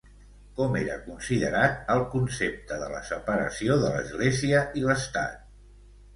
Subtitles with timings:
[0.59, 5.39] Com era considerat el concepte de la separació de l'Església i l'Estat?